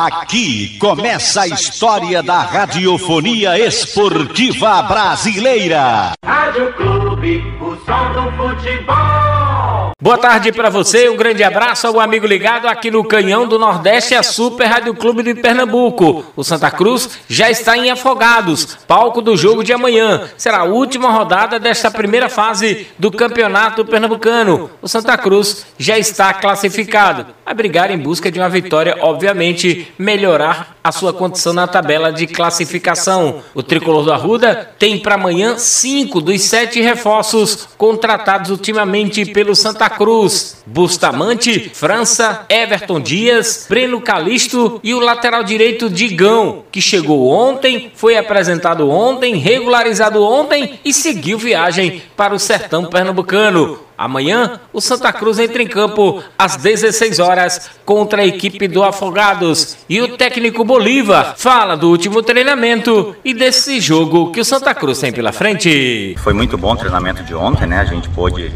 Aqui 0.00 0.78
começa 0.78 1.40
a 1.40 1.48
história 1.48 2.22
da 2.22 2.38
radiofonia 2.38 3.58
esportiva 3.58 4.80
brasileira. 4.82 6.12
Rádio 6.24 6.72
Clube, 6.74 7.42
o 7.60 7.74
som 7.84 8.12
do 8.12 8.30
futebol. 8.36 9.90
Boa 10.00 10.16
tarde 10.16 10.52
para 10.52 10.70
você, 10.70 11.08
um 11.08 11.16
grande 11.16 11.42
abraço 11.42 11.88
ao 11.88 11.98
amigo 11.98 12.28
ligado 12.28 12.68
aqui 12.68 12.88
no 12.88 13.02
Canhão 13.02 13.48
do 13.48 13.58
Nordeste, 13.58 14.14
a 14.14 14.22
Super 14.22 14.66
Rádio 14.66 14.94
Clube 14.94 15.24
de 15.24 15.34
Pernambuco. 15.34 16.24
O 16.36 16.44
Santa 16.44 16.70
Cruz 16.70 17.18
já 17.28 17.50
está 17.50 17.76
em 17.76 17.90
Afogados, 17.90 18.78
palco 18.86 19.20
do 19.20 19.36
jogo 19.36 19.64
de 19.64 19.72
amanhã. 19.72 20.30
Será 20.36 20.58
a 20.58 20.64
última 20.64 21.10
rodada 21.10 21.58
desta 21.58 21.90
primeira 21.90 22.28
fase 22.28 22.86
do 22.96 23.10
Campeonato 23.10 23.84
Pernambucano. 23.84 24.70
O 24.80 24.86
Santa 24.86 25.18
Cruz 25.18 25.66
já 25.76 25.98
está 25.98 26.32
classificado. 26.32 27.26
A 27.48 27.54
brigar 27.54 27.90
em 27.90 27.96
busca 27.96 28.30
de 28.30 28.38
uma 28.38 28.50
vitória, 28.50 28.98
obviamente, 29.00 29.90
melhorar 29.98 30.76
a 30.84 30.92
sua 30.92 31.14
condição 31.14 31.54
na 31.54 31.66
tabela 31.66 32.12
de 32.12 32.26
classificação. 32.26 33.42
O 33.54 33.62
tricolor 33.62 34.04
do 34.04 34.12
Arruda 34.12 34.70
tem 34.78 34.98
para 34.98 35.14
amanhã 35.14 35.56
cinco 35.56 36.20
dos 36.20 36.42
sete 36.42 36.78
reforços 36.82 37.66
contratados 37.78 38.50
ultimamente 38.50 39.24
pelo 39.24 39.56
Santa 39.56 39.88
Cruz: 39.88 40.62
Bustamante, 40.66 41.70
França, 41.72 42.44
Everton 42.50 43.00
Dias, 43.00 43.64
Breno 43.66 44.02
Calisto 44.02 44.78
e 44.84 44.92
o 44.92 45.00
lateral 45.00 45.42
direito 45.42 45.88
Digão, 45.88 46.64
que 46.70 46.82
chegou 46.82 47.30
ontem, 47.30 47.90
foi 47.94 48.18
apresentado 48.18 48.90
ontem, 48.90 49.36
regularizado 49.36 50.22
ontem 50.22 50.78
e 50.84 50.92
seguiu 50.92 51.38
viagem 51.38 52.02
para 52.14 52.34
o 52.34 52.38
sertão 52.38 52.84
pernambucano. 52.84 53.87
Amanhã, 53.98 54.60
o 54.72 54.80
Santa 54.80 55.12
Cruz 55.12 55.40
entra 55.40 55.60
em 55.60 55.66
campo 55.66 56.22
às 56.38 56.54
16 56.54 57.18
horas 57.18 57.68
contra 57.84 58.22
a 58.22 58.24
equipe 58.24 58.68
do 58.68 58.84
Afogados. 58.84 59.76
E 59.88 60.00
o 60.00 60.16
técnico 60.16 60.64
Bolívar 60.64 61.34
fala 61.36 61.76
do 61.76 61.90
último 61.90 62.22
treinamento 62.22 63.16
e 63.24 63.34
desse 63.34 63.80
jogo 63.80 64.30
que 64.30 64.40
o 64.40 64.44
Santa 64.44 64.72
Cruz 64.72 65.00
tem 65.00 65.12
pela 65.12 65.32
frente. 65.32 66.14
Foi 66.18 66.32
muito 66.32 66.56
bom 66.56 66.74
o 66.74 66.76
treinamento 66.76 67.24
de 67.24 67.34
ontem, 67.34 67.66
né? 67.66 67.80
A 67.80 67.84
gente 67.84 68.08
pôde 68.10 68.52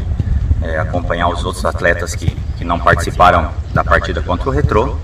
é, 0.61 0.79
acompanhar 0.79 1.27
os 1.27 1.43
outros 1.43 1.65
atletas 1.65 2.15
que, 2.15 2.33
que 2.57 2.63
não 2.63 2.79
participaram 2.79 3.51
da 3.73 3.83
partida 3.83 4.21
contra 4.21 4.47
o 4.47 4.51
Retrô. 4.53 4.95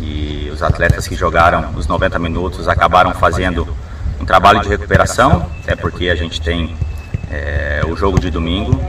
E 0.00 0.48
os 0.52 0.62
atletas 0.62 1.08
que 1.08 1.16
jogaram 1.16 1.72
os 1.76 1.88
90 1.88 2.20
minutos 2.20 2.68
acabaram 2.68 3.12
fazendo 3.14 3.66
um 4.20 4.24
trabalho 4.24 4.60
de 4.60 4.68
recuperação, 4.68 5.50
até 5.64 5.74
porque 5.74 6.08
a 6.08 6.14
gente 6.14 6.40
tem 6.40 6.76
é, 7.32 7.82
o 7.84 7.96
jogo 7.96 8.20
de 8.20 8.30
domingo. 8.30 8.80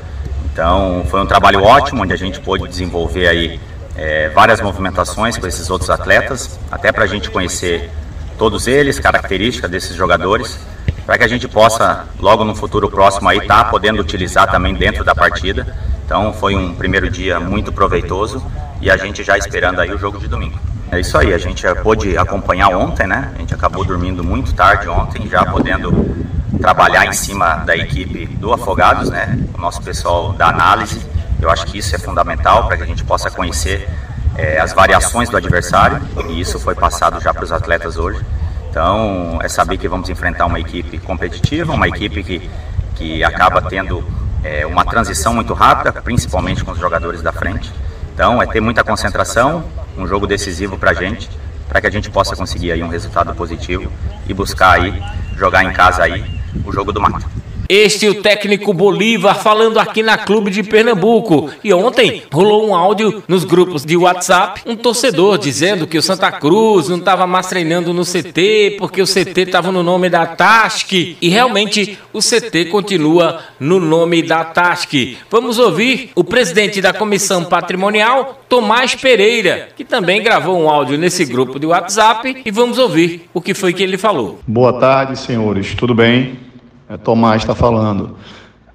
Então 0.53 1.03
foi 1.09 1.19
um 1.19 1.25
trabalho 1.25 1.63
ótimo, 1.63 2.03
onde 2.03 2.13
a 2.13 2.15
gente 2.15 2.39
pôde 2.39 2.67
desenvolver 2.67 3.27
aí 3.27 3.59
é, 3.95 4.29
várias 4.29 4.61
movimentações 4.61 5.35
com 5.35 5.47
esses 5.47 5.67
outros 5.71 5.89
atletas, 5.89 6.59
até 6.71 6.91
para 6.91 7.05
a 7.05 7.07
gente 7.07 7.31
conhecer 7.31 7.89
todos 8.37 8.67
eles, 8.67 8.99
características 8.99 9.69
desses 9.69 9.95
jogadores, 9.95 10.59
para 11.07 11.17
que 11.17 11.23
a 11.23 11.27
gente 11.27 11.47
possa, 11.47 12.05
logo 12.19 12.45
no 12.45 12.55
futuro 12.55 12.87
próximo, 12.89 13.27
aí 13.29 13.39
estar 13.39 13.63
tá 13.63 13.69
podendo 13.71 13.99
utilizar 13.99 14.49
também 14.49 14.75
dentro 14.75 15.03
da 15.03 15.15
partida. 15.15 15.75
Então 16.05 16.31
foi 16.33 16.55
um 16.55 16.75
primeiro 16.75 17.09
dia 17.09 17.39
muito 17.39 17.71
proveitoso 17.71 18.43
e 18.79 18.91
a 18.91 18.97
gente 18.97 19.23
já 19.23 19.35
esperando 19.37 19.79
aí 19.79 19.91
o 19.91 19.97
jogo 19.97 20.19
de 20.19 20.27
domingo. 20.27 20.59
É 20.91 20.99
isso 20.99 21.17
aí, 21.17 21.33
a 21.33 21.37
gente 21.39 21.63
pôde 21.81 22.15
acompanhar 22.15 22.69
ontem, 22.69 23.07
né? 23.07 23.31
A 23.33 23.39
gente 23.39 23.55
acabou 23.55 23.83
dormindo 23.83 24.23
muito 24.23 24.53
tarde 24.53 24.87
ontem, 24.87 25.27
já 25.27 25.43
podendo 25.43 26.15
trabalhar 26.59 27.05
em 27.05 27.13
cima 27.13 27.55
da 27.65 27.75
equipe 27.75 28.25
do 28.25 28.53
Afogados, 28.53 29.09
né? 29.09 29.37
O 29.53 29.59
nosso 29.59 29.81
pessoal 29.81 30.33
da 30.33 30.47
análise. 30.47 31.05
Eu 31.41 31.49
acho 31.49 31.65
que 31.65 31.77
isso 31.77 31.95
é 31.95 31.99
fundamental 31.99 32.67
para 32.67 32.77
que 32.77 32.83
a 32.83 32.85
gente 32.85 33.03
possa 33.03 33.29
conhecer 33.29 33.89
é, 34.37 34.59
as 34.59 34.73
variações 34.73 35.29
do 35.29 35.37
adversário 35.37 36.01
e 36.29 36.39
isso 36.39 36.59
foi 36.59 36.75
passado 36.75 37.19
já 37.19 37.33
para 37.33 37.43
os 37.43 37.51
atletas 37.51 37.97
hoje. 37.97 38.23
Então, 38.69 39.39
é 39.41 39.47
saber 39.47 39.77
que 39.77 39.87
vamos 39.87 40.09
enfrentar 40.09 40.45
uma 40.45 40.59
equipe 40.59 40.97
competitiva, 40.99 41.73
uma 41.73 41.87
equipe 41.87 42.23
que, 42.23 42.49
que 42.95 43.23
acaba 43.23 43.61
tendo 43.61 44.03
é, 44.43 44.65
uma 44.65 44.83
transição 44.83 45.33
muito 45.33 45.53
rápida, 45.53 45.91
principalmente 45.91 46.63
com 46.63 46.71
os 46.71 46.79
jogadores 46.79 47.21
da 47.21 47.31
frente. 47.31 47.71
Então, 48.13 48.41
é 48.41 48.47
ter 48.47 48.61
muita 48.61 48.83
concentração, 48.83 49.63
um 49.97 50.07
jogo 50.07 50.25
decisivo 50.25 50.77
para 50.77 50.91
a 50.91 50.93
gente, 50.93 51.29
para 51.67 51.81
que 51.81 51.87
a 51.87 51.91
gente 51.91 52.09
possa 52.09 52.35
conseguir 52.35 52.71
aí 52.71 52.81
um 52.81 52.87
resultado 52.87 53.33
positivo 53.35 53.91
e 54.27 54.33
buscar 54.33 54.79
aí 54.79 55.03
jogar 55.35 55.63
em 55.63 55.73
casa 55.73 56.03
aí 56.03 56.42
o 56.63 56.71
jogo 56.71 56.91
do 56.91 57.01
mato. 57.01 57.52
Este 57.69 58.05
é 58.05 58.09
o 58.09 58.21
técnico 58.21 58.73
Bolívar 58.73 59.35
falando 59.35 59.79
aqui 59.79 60.03
na 60.03 60.17
Clube 60.17 60.51
de 60.51 60.63
Pernambuco. 60.63 61.49
E 61.63 61.73
ontem 61.73 62.23
rolou 62.31 62.67
um 62.67 62.75
áudio 62.75 63.23
nos 63.27 63.43
grupos 63.43 63.85
de 63.85 63.95
WhatsApp, 63.95 64.61
um 64.65 64.75
torcedor 64.75 65.37
dizendo 65.37 65.87
que 65.87 65.97
o 65.97 66.01
Santa 66.01 66.31
Cruz 66.31 66.89
não 66.89 66.97
estava 66.97 67.25
mais 67.25 67.47
treinando 67.47 67.93
no 67.93 68.03
CT 68.03 68.75
porque 68.77 69.01
o 69.01 69.05
CT 69.05 69.41
estava 69.41 69.71
no 69.71 69.81
nome 69.81 70.09
da 70.09 70.25
TASC. 70.25 71.17
E 71.21 71.29
realmente 71.29 71.97
o 72.11 72.19
CT 72.19 72.65
continua 72.65 73.39
no 73.59 73.79
nome 73.79 74.21
da 74.21 74.43
TASC. 74.43 75.17
Vamos 75.29 75.57
ouvir 75.57 76.11
o 76.15 76.23
presidente 76.23 76.81
da 76.81 76.93
Comissão 76.93 77.45
Patrimonial, 77.45 78.43
Tomás 78.49 78.95
Pereira, 78.95 79.69
que 79.75 79.83
também 79.83 80.21
gravou 80.21 80.61
um 80.61 80.69
áudio 80.69 80.97
nesse 80.97 81.25
grupo 81.25 81.59
de 81.59 81.65
WhatsApp. 81.65 82.41
E 82.45 82.51
vamos 82.51 82.77
ouvir 82.77 83.29
o 83.33 83.41
que 83.41 83.53
foi 83.53 83.73
que 83.73 83.83
ele 83.83 83.97
falou. 83.97 84.39
Boa 84.45 84.73
tarde, 84.73 85.17
senhores. 85.17 85.73
Tudo 85.75 85.95
bem? 85.95 86.52
É, 86.93 86.97
Tomás 86.97 87.41
está 87.41 87.55
falando. 87.55 88.15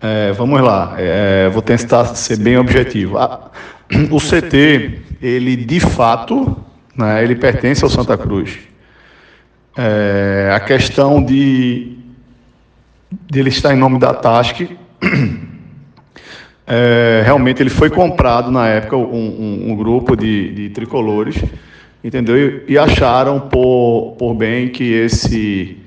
É, 0.00 0.32
vamos 0.32 0.60
lá, 0.60 0.94
é, 0.98 1.48
vou 1.48 1.62
tentar 1.62 2.04
ser 2.16 2.38
bem 2.38 2.56
objetivo. 2.56 3.18
A, 3.18 3.50
o 4.10 4.18
CT, 4.18 5.00
ele 5.22 5.56
de 5.56 5.80
fato, 5.80 6.56
né, 6.96 7.22
ele 7.22 7.34
pertence 7.36 7.84
ao 7.84 7.90
Santa 7.90 8.16
Cruz. 8.16 8.58
É, 9.76 10.50
a 10.52 10.60
questão 10.60 11.22
de, 11.22 11.96
de 13.30 13.38
ele 13.38 13.48
estar 13.48 13.72
em 13.72 13.76
nome 13.76 13.98
da 13.98 14.12
TASC, 14.12 14.68
é, 16.66 17.22
realmente 17.24 17.62
ele 17.62 17.70
foi 17.70 17.88
comprado 17.88 18.50
na 18.50 18.66
época 18.66 18.96
um, 18.96 19.02
um, 19.02 19.70
um 19.70 19.76
grupo 19.76 20.16
de, 20.16 20.52
de, 20.52 20.70
tricolores, 20.70 21.36
entendeu? 22.02 22.36
E, 22.36 22.72
e 22.72 22.78
acharam 22.78 23.38
por, 23.40 24.16
por 24.18 24.34
bem 24.34 24.68
que 24.68 24.92
esse 24.92 25.78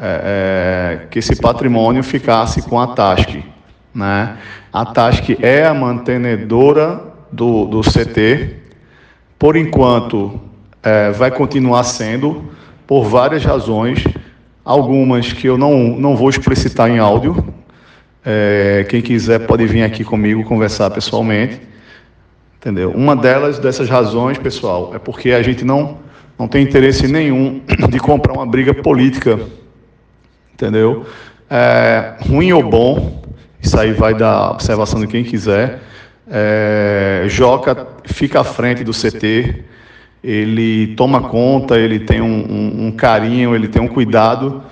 é, 0.00 1.00
é, 1.00 1.06
que 1.10 1.18
esse 1.18 1.34
patrimônio 1.34 2.04
ficasse 2.04 2.62
com 2.62 2.78
a 2.78 2.86
TASC. 2.88 3.42
Né? 3.92 4.36
A 4.72 4.84
TASC 4.86 5.36
é 5.42 5.66
a 5.66 5.74
mantenedora 5.74 7.02
do, 7.32 7.66
do 7.66 7.80
CT, 7.80 8.56
por 9.36 9.56
enquanto 9.56 10.40
é, 10.82 11.10
vai 11.10 11.32
continuar 11.32 11.82
sendo, 11.82 12.44
por 12.86 13.04
várias 13.04 13.44
razões, 13.44 14.04
algumas 14.64 15.32
que 15.32 15.48
eu 15.48 15.58
não, 15.58 15.98
não 15.98 16.14
vou 16.14 16.30
explicitar 16.30 16.88
em 16.88 16.98
áudio. 16.98 17.44
É, 18.24 18.86
quem 18.88 19.02
quiser 19.02 19.46
pode 19.46 19.66
vir 19.66 19.82
aqui 19.82 20.04
comigo 20.04 20.44
conversar 20.44 20.90
pessoalmente. 20.90 21.60
Entendeu? 22.60 22.90
Uma 22.90 23.16
delas, 23.16 23.58
dessas 23.58 23.88
razões, 23.88 24.38
pessoal, 24.38 24.92
é 24.94 24.98
porque 24.98 25.32
a 25.32 25.42
gente 25.42 25.64
não, 25.64 25.98
não 26.38 26.46
tem 26.46 26.62
interesse 26.62 27.08
nenhum 27.08 27.62
de 27.88 27.98
comprar 27.98 28.32
uma 28.32 28.46
briga 28.46 28.74
política 28.74 29.38
entendeu? 30.58 31.06
É, 31.48 32.14
ruim 32.28 32.52
ou 32.52 32.62
bom, 32.62 33.22
isso 33.62 33.78
aí 33.78 33.92
vai 33.92 34.12
da 34.12 34.50
observação 34.50 34.98
de 34.98 35.06
quem 35.06 35.22
quiser. 35.22 35.78
É, 36.28 37.24
Joca 37.28 37.86
fica 38.04 38.40
à 38.40 38.44
frente 38.44 38.82
do 38.82 38.90
CT, 38.90 39.64
ele 40.22 40.88
toma 40.96 41.22
conta, 41.22 41.78
ele 41.78 42.00
tem 42.00 42.20
um, 42.20 42.26
um, 42.26 42.86
um, 42.86 42.90
carinho, 42.90 43.54
ele 43.54 43.68
tem 43.68 43.80
um 43.80 43.86
cuidado, 43.86 44.62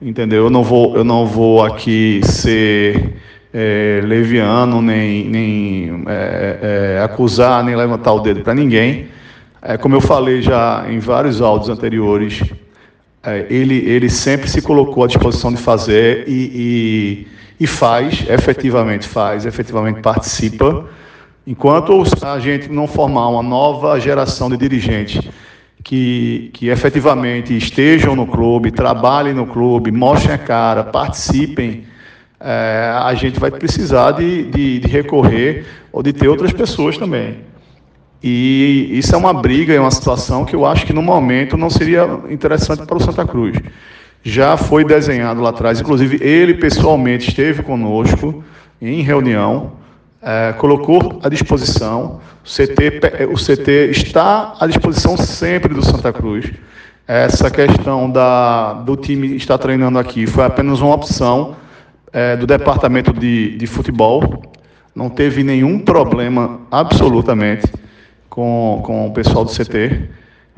entendeu? 0.00 0.44
Eu 0.44 0.50
não 0.50 0.64
vou, 0.64 0.96
eu 0.96 1.04
não 1.04 1.26
vou 1.26 1.62
aqui 1.62 2.22
ser 2.24 3.16
é, 3.52 4.00
leviano, 4.02 4.80
nem, 4.80 5.28
nem 5.28 6.02
é, 6.06 6.96
é, 6.96 7.02
acusar, 7.04 7.62
nem 7.62 7.76
levantar 7.76 8.14
o 8.14 8.20
dedo 8.20 8.40
para 8.40 8.54
ninguém. 8.54 9.08
É, 9.60 9.76
como 9.76 9.94
eu 9.94 10.00
falei 10.00 10.40
já 10.40 10.86
em 10.88 10.98
vários 10.98 11.42
áudios 11.42 11.68
anteriores, 11.68 12.42
ele, 13.48 13.76
ele 13.88 14.08
sempre 14.08 14.48
se 14.48 14.62
colocou 14.62 15.04
à 15.04 15.06
disposição 15.06 15.52
de 15.52 15.58
fazer 15.58 16.24
e, 16.28 17.26
e, 17.58 17.64
e 17.64 17.66
faz, 17.66 18.24
efetivamente 18.28 19.06
faz, 19.06 19.44
efetivamente 19.44 20.00
participa. 20.00 20.86
Enquanto 21.46 22.02
a 22.22 22.38
gente 22.38 22.70
não 22.70 22.86
formar 22.86 23.28
uma 23.28 23.42
nova 23.42 23.98
geração 24.00 24.48
de 24.50 24.56
dirigentes 24.56 25.28
que, 25.82 26.50
que 26.52 26.68
efetivamente 26.68 27.56
estejam 27.56 28.16
no 28.16 28.26
clube, 28.26 28.70
trabalhem 28.70 29.32
no 29.32 29.46
clube, 29.46 29.92
mostrem 29.92 30.34
a 30.34 30.38
cara, 30.38 30.82
participem, 30.82 31.84
é, 32.40 32.92
a 33.02 33.14
gente 33.14 33.38
vai 33.38 33.50
precisar 33.50 34.12
de, 34.12 34.44
de, 34.50 34.78
de 34.80 34.88
recorrer 34.88 35.64
ou 35.92 36.02
de 36.02 36.12
ter 36.12 36.28
outras 36.28 36.52
pessoas 36.52 36.98
também. 36.98 37.38
E 38.28 38.98
isso 38.98 39.14
é 39.14 39.18
uma 39.18 39.32
briga, 39.32 39.72
é 39.72 39.78
uma 39.78 39.92
situação 39.92 40.44
que 40.44 40.56
eu 40.56 40.66
acho 40.66 40.84
que 40.84 40.92
no 40.92 41.00
momento 41.00 41.56
não 41.56 41.70
seria 41.70 42.02
interessante 42.28 42.84
para 42.84 42.96
o 42.96 43.00
Santa 43.00 43.24
Cruz. 43.24 43.56
Já 44.20 44.56
foi 44.56 44.84
desenhado 44.84 45.40
lá 45.40 45.50
atrás, 45.50 45.80
inclusive 45.80 46.18
ele 46.20 46.54
pessoalmente 46.54 47.28
esteve 47.28 47.62
conosco 47.62 48.42
em 48.82 49.00
reunião, 49.00 49.74
é, 50.20 50.52
colocou 50.54 51.20
à 51.22 51.28
disposição. 51.28 52.20
O 52.44 52.48
CT, 52.48 53.26
o 53.30 53.36
CT 53.36 53.90
está 53.92 54.56
à 54.58 54.66
disposição 54.66 55.16
sempre 55.16 55.72
do 55.72 55.84
Santa 55.84 56.12
Cruz. 56.12 56.50
Essa 57.06 57.48
questão 57.48 58.10
da, 58.10 58.72
do 58.72 58.96
time 58.96 59.36
estar 59.36 59.56
treinando 59.56 60.00
aqui 60.00 60.26
foi 60.26 60.44
apenas 60.44 60.80
uma 60.80 60.96
opção 60.96 61.54
é, 62.12 62.36
do 62.36 62.44
departamento 62.44 63.12
de, 63.12 63.56
de 63.56 63.68
futebol. 63.68 64.42
Não 64.92 65.08
teve 65.08 65.44
nenhum 65.44 65.78
problema, 65.78 66.62
absolutamente, 66.72 67.70
com, 68.36 68.82
com 68.84 69.06
o 69.06 69.10
pessoal 69.12 69.46
do 69.46 69.50
CT. 69.50 70.10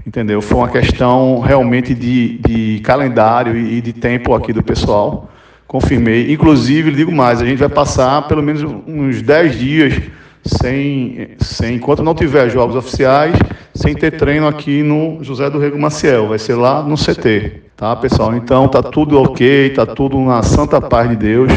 Entendeu? 0.04 0.42
Foi 0.42 0.58
uma 0.58 0.68
questão 0.68 1.38
realmente 1.38 1.94
de, 1.94 2.38
de 2.38 2.80
calendário 2.80 3.56
e 3.56 3.80
de 3.80 3.92
tempo 3.92 4.34
aqui 4.34 4.52
do 4.52 4.62
pessoal. 4.62 5.30
Confirmei. 5.66 6.32
Inclusive, 6.32 6.90
digo 6.90 7.12
mais, 7.12 7.40
a 7.40 7.46
gente 7.46 7.58
vai 7.58 7.68
passar 7.68 8.26
pelo 8.26 8.42
menos 8.42 8.62
uns 8.86 9.22
10 9.22 9.58
dias 9.58 10.02
sem, 10.44 11.28
sem, 11.38 11.76
enquanto 11.76 12.02
não 12.02 12.14
tiver 12.14 12.48
jogos 12.48 12.74
oficiais, 12.74 13.36
sem 13.74 13.94
ter 13.94 14.12
treino 14.12 14.48
aqui 14.48 14.82
no 14.82 15.22
José 15.22 15.48
do 15.50 15.58
Rego 15.58 15.78
Maciel, 15.78 16.28
vai 16.28 16.38
ser 16.38 16.54
lá 16.54 16.82
no 16.82 16.96
CT, 16.96 17.64
tá 17.76 17.94
pessoal? 17.96 18.34
Então 18.34 18.66
tá 18.66 18.82
tudo 18.82 19.20
ok, 19.20 19.70
tá 19.70 19.84
tudo 19.84 20.18
na 20.20 20.42
santa 20.42 20.80
paz 20.80 21.10
de 21.10 21.16
Deus 21.16 21.52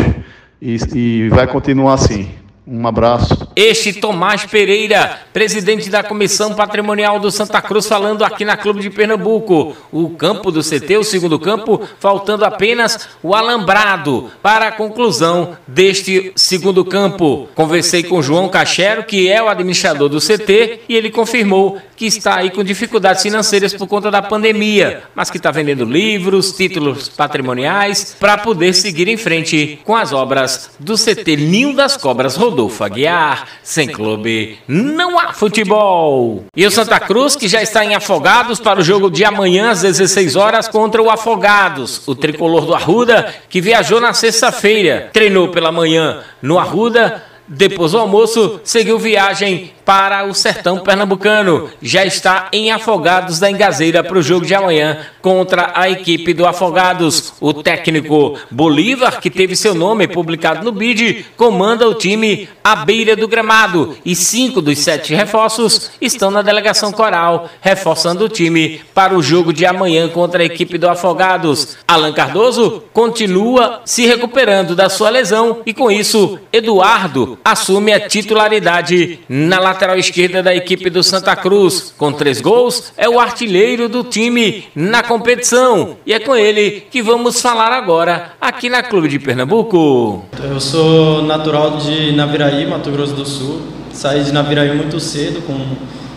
e, 0.62 0.77
e 0.94 1.29
vai 1.29 1.47
continuar 1.47 1.94
assim. 1.94 2.27
Um 2.68 2.85
abraço. 2.85 3.50
Este 3.56 3.94
Tomás 3.94 4.45
Pereira, 4.45 5.19
presidente 5.33 5.89
da 5.89 6.01
Comissão 6.01 6.53
Patrimonial 6.53 7.19
do 7.19 7.30
Santa 7.30 7.62
Cruz, 7.62 7.86
falando 7.86 8.24
aqui 8.24 8.45
na 8.45 8.56
Clube 8.56 8.81
de 8.81 8.89
Pernambuco. 8.89 9.75
O 9.92 10.09
campo 10.12 10.51
do 10.51 10.62
CT, 10.62 10.98
o 10.98 11.03
segundo 11.03 11.38
campo, 11.38 11.81
faltando 12.00 12.45
apenas 12.45 13.09
o 13.21 13.36
alambrado 13.36 14.31
para 14.42 14.68
a 14.68 14.71
conclusão 14.71 15.57
deste 15.68 16.31
segundo 16.36 16.86
campo. 16.86 17.50
Conversei 17.53 18.03
com 18.03 18.21
João 18.21 18.48
Cachero, 18.48 19.03
que 19.03 19.30
é 19.30 19.44
o 19.44 19.50
administrador 19.50 20.07
do 20.07 20.19
CT, 20.19 20.81
e 20.88 20.95
ele 20.95 21.09
confirmou 21.09 21.80
que 22.01 22.07
está 22.07 22.38
aí 22.38 22.50
com 22.50 22.63
dificuldades 22.63 23.21
financeiras 23.21 23.75
por 23.75 23.86
conta 23.86 24.09
da 24.09 24.24
pandemia, 24.24 25.04
mas 25.13 25.30
que 25.30 25.38
está 25.38 25.51
vendendo 25.51 25.86
livros, 25.86 26.51
títulos 26.51 27.07
patrimoniais, 27.07 28.15
para 28.19 28.39
poder 28.39 28.74
seguir 28.74 29.07
em 29.07 29.18
frente 29.18 29.80
com 29.83 29.95
as 29.95 30.12
obras 30.12 30.71
do 30.80 30.95
CT 30.95 31.36
Ninho 31.36 31.75
das 31.75 31.95
Cobras 31.95 32.36
Rodolfo 32.36 32.83
Aguiar. 32.83 33.41
Sem 33.64 33.88
clube, 33.88 34.60
não 34.68 35.20
há 35.20 35.34
futebol. 35.34 36.46
E 36.56 36.66
o 36.66 36.72
Santa 36.72 37.00
Cruz, 37.00 37.36
que 37.36 37.48
já 37.48 37.62
está 37.62 37.84
em 37.84 37.96
Afogados 37.96 38.60
para 38.60 38.80
o 38.80 38.84
jogo 38.84 39.10
de 39.10 39.24
amanhã 39.24 39.72
às 39.72 39.82
16 39.82 40.36
horas 40.36 40.68
contra 40.68 41.02
o 41.02 41.10
Afogados, 41.10 42.08
o 42.08 42.16
tricolor 42.16 42.66
do 42.66 42.74
Arruda, 42.74 43.34
que 43.50 43.62
viajou 43.62 44.00
na 44.00 44.14
sexta-feira, 44.14 45.10
treinou 45.14 45.50
pela 45.50 45.72
manhã 45.72 46.22
no 46.42 46.60
Arruda. 46.60 47.24
Depois 47.48 47.92
do 47.92 48.00
almoço, 48.00 48.62
seguiu 48.64 48.98
viagem 48.98 49.74
para 49.86 50.25
o 50.25 50.33
sertão 50.33 50.80
pernambucano. 50.80 51.69
Já 51.81 52.06
está 52.06 52.50
em 52.51 52.72
Afogados 52.72 53.39
da 53.39 53.50
Engazeira 53.50 54.04
para 54.04 54.18
o 54.18 54.22
jogo 54.22 54.45
de 54.45 54.54
amanhã 54.54 55.00
contra 55.22 55.72
a 55.75 55.89
equipe 55.89 56.33
do 56.33 56.45
Afogados. 56.45 57.33
O 57.39 57.54
técnico 57.54 58.38
Bolívar, 58.50 59.19
que 59.19 59.30
teve 59.30 59.56
seu 59.56 59.74
nome 59.74 60.07
publicado 60.07 60.63
no 60.63 60.72
BID, 60.72 61.25
comanda 61.38 61.88
o 61.88 61.94
time 61.94 62.48
à 62.63 62.75
beira 62.75 63.16
do 63.16 63.28
gramado 63.28 63.98
e 64.06 64.16
cinco 64.16 64.62
dos 64.62 64.80
sete 64.80 65.13
reforços 65.13 65.92
estão 66.00 66.31
na 66.31 66.42
delegação 66.42 66.92
coral, 66.92 67.50
reforçando 67.62 68.25
o 68.25 68.30
time 68.30 68.81
para 68.94 69.16
o 69.16 69.22
jogo 69.22 69.54
de 69.54 69.66
amanhã 69.66 70.07
contra 70.10 70.44
a 70.44 70.45
equipe 70.45 70.78
do 70.78 70.89
Afogados. 70.89 71.78
Alan 71.88 72.13
Cardoso 72.13 72.83
continua 72.94 73.81
se 73.86 74.06
recuperando 74.06 74.75
da 74.75 74.89
sua 74.89 75.10
lesão 75.10 75.62
e 75.66 75.74
com 75.74 75.92
isso 75.92 76.39
Eduardo 76.51 77.38
assume 77.44 77.94
a 77.94 78.07
titularidade 78.07 79.19
na 79.28 79.60
lateral 79.71 79.97
esquerda 79.97 80.44
da 80.44 80.53
equipe 80.53 80.89
do 80.89 81.01
Santa 81.01 81.33
Cruz. 81.35 81.94
Com 81.97 82.12
três 82.12 82.41
gols, 82.41 82.91
é 82.97 83.07
o 83.07 83.19
artilheiro 83.19 83.88
do 83.88 84.03
time 84.03 84.65
na 84.75 85.01
competição. 85.01 85.97
E 86.06 86.13
é 86.13 86.19
com 86.19 86.35
ele 86.35 86.83
que 86.91 87.01
vamos 87.01 87.41
falar 87.41 87.71
agora 87.71 88.33
aqui 88.39 88.69
na 88.69 88.83
Clube 88.83 89.07
de 89.07 89.18
Pernambuco. 89.18 90.25
Eu 90.44 90.59
sou 90.59 91.23
natural 91.23 91.77
de 91.77 92.12
Naviraí, 92.12 92.68
Mato 92.68 92.91
Grosso 92.91 93.13
do 93.13 93.25
Sul. 93.25 93.62
Saí 93.94 94.23
de 94.23 94.33
Naviraí 94.33 94.75
muito 94.75 95.00
cedo, 95.00 95.41
com 95.47 95.57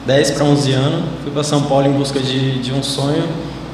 10 0.04 0.32
para 0.32 0.44
11 0.44 0.72
anos. 0.72 1.04
Fui 1.22 1.32
para 1.32 1.44
São 1.44 1.62
Paulo 1.62 1.86
em 1.86 1.92
busca 1.92 2.18
de, 2.18 2.58
de 2.58 2.72
um 2.72 2.82
sonho. 2.82 3.24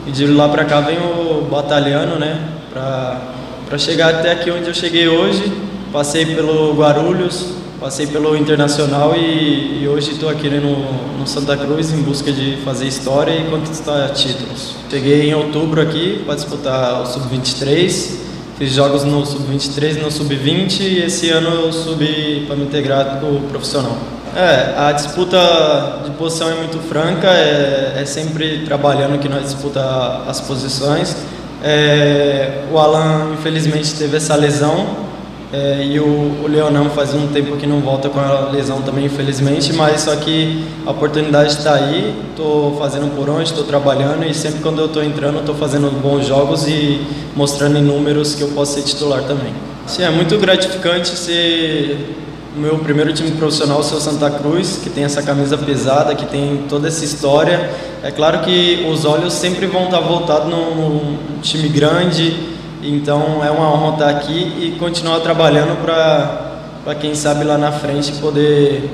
E 0.06 0.10
de 0.10 0.26
lá 0.26 0.48
para 0.48 0.64
cá 0.66 0.80
vem 0.80 0.98
o 0.98 1.46
batalhano, 1.50 2.18
né? 2.18 2.38
Para 2.70 3.78
chegar 3.78 4.14
até 4.14 4.32
aqui 4.32 4.50
onde 4.50 4.68
eu 4.68 4.74
cheguei 4.74 5.08
hoje. 5.08 5.50
Passei 5.90 6.26
pelo 6.26 6.74
Guarulhos, 6.74 7.54
Passei 7.80 8.06
pelo 8.06 8.36
Internacional 8.36 9.16
e, 9.16 9.80
e 9.82 9.88
hoje 9.88 10.10
estou 10.10 10.28
aqui 10.28 10.50
no, 10.50 11.18
no, 11.18 11.26
Santa 11.26 11.56
Cruz 11.56 11.90
em 11.94 12.02
busca 12.02 12.30
de 12.30 12.58
fazer 12.62 12.86
história 12.86 13.32
e 13.32 13.44
conquistar 13.48 14.10
títulos. 14.10 14.74
Cheguei 14.90 15.30
em 15.30 15.34
outubro 15.34 15.80
aqui 15.80 16.22
para 16.26 16.34
disputar 16.34 17.00
o 17.00 17.06
Sub-23, 17.06 18.18
fiz 18.58 18.72
jogos 18.74 19.02
no 19.02 19.24
Sub-23 19.24 19.96
e 19.96 20.00
no 20.00 20.10
Sub-20 20.10 20.80
e 20.80 20.98
esse 21.04 21.30
ano 21.30 21.48
eu 21.48 21.72
subi 21.72 22.44
para 22.46 22.54
me 22.54 22.64
integrar 22.64 23.18
com 23.18 23.28
o 23.28 23.40
profissional. 23.48 23.96
É, 24.36 24.74
a 24.76 24.92
disputa 24.92 26.02
de 26.04 26.10
posição 26.10 26.50
é 26.50 26.56
muito 26.56 26.78
franca, 26.80 27.28
é, 27.28 27.94
é 27.96 28.04
sempre 28.04 28.58
trabalhando 28.66 29.18
que 29.18 29.28
nós 29.28 29.44
disputa 29.44 29.80
as 30.28 30.38
posições. 30.38 31.16
É, 31.64 32.62
o 32.70 32.76
Alan 32.76 33.32
infelizmente 33.32 33.94
teve 33.94 34.18
essa 34.18 34.36
lesão 34.36 35.08
é, 35.52 35.85
e 35.85 35.99
o, 35.99 36.44
o 36.44 36.47
Leonão 36.49 36.88
faz 36.91 37.12
um 37.12 37.26
tempo 37.26 37.56
que 37.56 37.67
não 37.67 37.81
volta 37.81 38.08
com 38.08 38.20
a 38.20 38.50
lesão 38.52 38.82
também, 38.82 39.06
infelizmente, 39.06 39.73
mas 39.73 40.02
só 40.02 40.14
que 40.14 40.64
a 40.87 40.93
oportunidade 40.93 41.50
está 41.50 41.75
aí, 41.75 42.14
estou 42.31 42.76
fazendo 42.79 43.12
por 43.17 43.29
onde, 43.29 43.44
estou 43.50 43.64
trabalhando 43.64 44.25
e 44.25 44.32
sempre 44.32 44.61
quando 44.61 44.81
eu 44.81 44.87
estou 44.87 45.02
entrando, 45.02 45.41
estou 45.41 45.56
fazendo 45.56 45.91
bons 46.00 46.25
jogos 46.25 46.69
e 46.69 47.05
mostrando 47.35 47.79
em 47.79 47.82
números 47.82 48.37
que 48.37 48.43
eu 48.43 48.49
posso 48.49 48.75
ser 48.75 48.82
titular 48.82 49.25
também. 49.25 49.52
Sim, 49.88 50.05
é 50.05 50.11
muito 50.11 50.38
gratificante 50.38 51.08
ser 51.08 52.14
o 52.56 52.61
meu 52.61 52.79
primeiro 52.79 53.12
time 53.12 53.32
profissional, 53.32 53.81
o 53.81 53.82
seu 53.82 54.00
Santa 54.00 54.31
Cruz, 54.31 54.79
que 54.81 54.88
tem 54.88 55.02
essa 55.02 55.20
camisa 55.20 55.58
pesada, 55.58 56.14
que 56.14 56.26
tem 56.26 56.64
toda 56.69 56.87
essa 56.87 57.05
história. 57.05 57.70
É 58.05 58.12
claro 58.12 58.41
que 58.41 58.87
os 58.88 59.05
olhos 59.05 59.32
sempre 59.32 59.67
vão 59.67 59.87
estar 59.87 59.99
voltados 59.99 60.49
num, 60.49 60.75
num 60.76 61.19
time 61.43 61.69
grande, 61.69 62.50
então 62.82 63.44
é 63.44 63.50
uma 63.50 63.72
honra 63.72 63.92
estar 63.92 64.08
aqui 64.08 64.56
e 64.58 64.76
continuar 64.78 65.20
trabalhando 65.20 65.76
para 65.82 66.94
quem 66.94 67.14
sabe 67.14 67.44
lá 67.44 67.58
na 67.58 67.70
frente 67.70 68.12
poder 68.12 68.88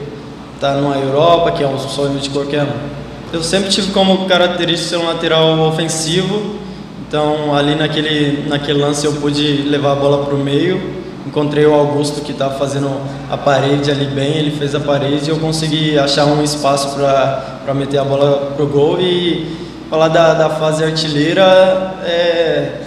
estar 0.54 0.74
numa 0.74 0.96
Europa, 0.96 1.52
que 1.52 1.62
é 1.62 1.68
um 1.68 1.78
sonho 1.78 2.18
de 2.18 2.30
qualquer 2.30 2.64
um. 2.64 2.96
Eu 3.32 3.42
sempre 3.42 3.70
tive 3.70 3.92
como 3.92 4.26
característica 4.26 4.90
ser 4.90 4.96
um 4.96 5.06
lateral 5.06 5.58
ofensivo, 5.60 6.56
então 7.06 7.54
ali 7.54 7.74
naquele, 7.74 8.48
naquele 8.48 8.80
lance 8.80 9.04
eu 9.04 9.12
pude 9.14 9.62
levar 9.62 9.92
a 9.92 9.96
bola 9.96 10.24
para 10.24 10.34
o 10.34 10.38
meio. 10.38 11.06
Encontrei 11.26 11.66
o 11.66 11.74
Augusto 11.74 12.20
que 12.20 12.32
estava 12.32 12.54
fazendo 12.54 12.88
a 13.30 13.36
parede 13.36 13.90
ali 13.90 14.06
bem, 14.06 14.36
ele 14.36 14.52
fez 14.52 14.74
a 14.74 14.80
parede 14.80 15.26
e 15.26 15.28
eu 15.30 15.38
consegui 15.38 15.98
achar 15.98 16.24
um 16.24 16.42
espaço 16.42 16.96
para 16.96 17.74
meter 17.74 17.98
a 17.98 18.04
bola 18.04 18.52
pro 18.56 18.66
gol. 18.66 19.00
E 19.00 19.56
falar 19.90 20.08
da, 20.08 20.34
da 20.34 20.50
fase 20.50 20.84
artilheira 20.84 21.94
é 22.04 22.85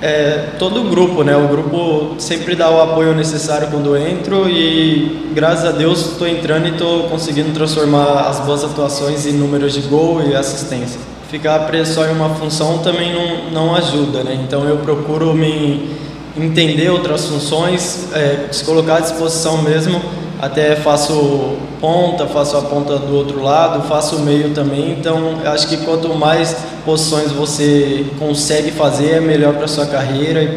é, 0.00 0.50
todo 0.58 0.82
o 0.82 0.90
grupo, 0.90 1.22
né? 1.22 1.36
O 1.36 1.48
grupo 1.48 2.14
sempre 2.18 2.54
dá 2.54 2.70
o 2.70 2.80
apoio 2.80 3.14
necessário 3.14 3.68
quando 3.68 3.96
eu 3.96 4.08
entro 4.08 4.48
e 4.48 5.30
graças 5.34 5.64
a 5.64 5.72
Deus 5.72 6.12
estou 6.12 6.26
entrando 6.26 6.66
e 6.66 6.70
estou 6.70 7.04
conseguindo 7.04 7.50
transformar 7.52 8.28
as 8.28 8.40
boas 8.40 8.62
atuações 8.62 9.26
em 9.26 9.32
números 9.32 9.74
de 9.74 9.80
gol 9.82 10.22
e 10.22 10.34
assistência. 10.34 11.00
Ficar 11.28 11.58
preso 11.66 11.94
só 11.94 12.06
em 12.06 12.12
uma 12.12 12.30
função 12.36 12.78
também 12.78 13.12
não, 13.12 13.50
não 13.50 13.74
ajuda, 13.74 14.22
né? 14.22 14.38
Então 14.46 14.64
eu 14.68 14.78
procuro 14.78 15.34
me 15.34 15.96
entender 16.36 16.88
outras 16.90 17.26
funções, 17.26 18.08
é, 18.14 18.48
se 18.52 18.64
colocar 18.64 18.96
à 18.96 19.00
disposição 19.00 19.60
mesmo 19.62 20.00
até 20.40 20.76
faço 20.76 21.56
ponta, 21.80 22.26
faço 22.26 22.56
a 22.56 22.62
ponta 22.62 22.96
do 22.96 23.14
outro 23.14 23.42
lado, 23.42 23.86
faço 23.88 24.16
o 24.16 24.20
meio 24.20 24.50
também. 24.54 24.92
Então, 24.92 25.38
acho 25.44 25.66
que 25.68 25.78
quanto 25.78 26.14
mais 26.14 26.56
posições 26.84 27.32
você 27.32 28.06
consegue 28.18 28.70
fazer, 28.70 29.16
é 29.16 29.20
melhor 29.20 29.54
para 29.54 29.66
sua 29.66 29.86
carreira 29.86 30.42
e 30.42 30.56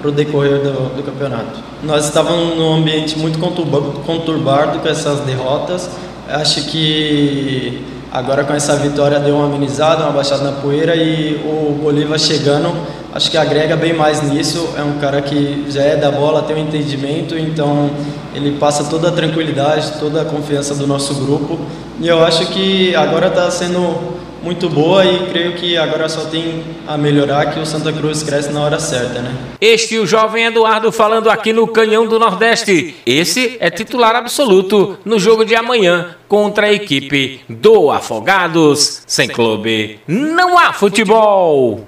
para 0.00 0.08
o 0.08 0.12
decorrer 0.12 0.60
do, 0.60 0.96
do, 0.96 1.02
campeonato. 1.02 1.60
Nós 1.82 2.04
estávamos 2.04 2.56
num 2.56 2.74
ambiente 2.74 3.18
muito 3.18 3.38
conturbado 3.38 4.78
com 4.78 4.88
essas 4.88 5.20
derrotas. 5.20 5.90
Acho 6.28 6.62
que 6.66 7.84
agora 8.12 8.44
com 8.44 8.54
essa 8.54 8.76
vitória 8.76 9.18
deu 9.18 9.34
uma 9.34 9.46
amenizada, 9.46 10.04
uma 10.04 10.12
baixada 10.12 10.44
na 10.44 10.52
poeira 10.52 10.94
e 10.94 11.34
o 11.44 11.72
Bolívar 11.82 12.18
chegando 12.18 12.72
acho 13.12 13.30
que 13.30 13.36
agrega 13.36 13.76
bem 13.76 13.92
mais 13.92 14.22
nisso. 14.22 14.74
É 14.76 14.82
um 14.82 14.98
cara 14.98 15.20
que 15.22 15.66
já 15.68 15.82
é 15.82 15.96
da 15.96 16.10
bola, 16.10 16.42
tem 16.42 16.56
um 16.56 16.60
entendimento, 16.60 17.36
então 17.36 17.90
ele 18.34 18.52
passa 18.58 18.84
toda 18.84 19.08
a 19.08 19.12
tranquilidade, 19.12 19.92
toda 19.98 20.22
a 20.22 20.24
confiança 20.24 20.74
do 20.74 20.86
nosso 20.86 21.14
grupo. 21.14 21.58
E 22.00 22.08
eu 22.08 22.24
acho 22.24 22.46
que 22.46 22.94
agora 22.94 23.28
está 23.28 23.50
sendo 23.50 24.20
muito 24.42 24.68
boa 24.70 25.04
e 25.04 25.26
creio 25.30 25.52
que 25.54 25.76
agora 25.76 26.08
só 26.08 26.22
tem 26.22 26.62
a 26.86 26.96
melhorar 26.96 27.52
que 27.52 27.60
o 27.60 27.66
Santa 27.66 27.92
Cruz 27.92 28.22
cresce 28.22 28.50
na 28.50 28.62
hora 28.62 28.78
certa, 28.80 29.20
né? 29.20 29.34
Este 29.60 29.98
o 29.98 30.06
jovem 30.06 30.46
Eduardo 30.46 30.90
falando 30.90 31.28
aqui 31.28 31.52
no 31.52 31.66
Canhão 31.66 32.06
do 32.06 32.18
Nordeste. 32.18 32.96
Esse 33.04 33.56
é 33.60 33.68
titular 33.70 34.16
absoluto 34.16 34.98
no 35.04 35.18
jogo 35.18 35.44
de 35.44 35.54
amanhã 35.54 36.16
contra 36.26 36.68
a 36.68 36.72
equipe 36.72 37.40
do 37.48 37.90
Afogados. 37.90 39.02
Sem 39.06 39.28
clube, 39.28 40.00
não 40.06 40.58
há 40.58 40.72
futebol. 40.72 41.78